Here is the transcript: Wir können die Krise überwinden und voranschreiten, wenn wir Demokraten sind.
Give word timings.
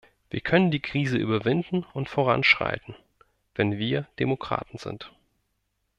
Wir 0.31 0.41
können 0.41 0.71
die 0.71 0.79
Krise 0.79 1.17
überwinden 1.17 1.83
und 1.93 2.09
voranschreiten, 2.09 2.95
wenn 3.53 3.77
wir 3.77 4.07
Demokraten 4.17 4.79
sind. 4.79 5.11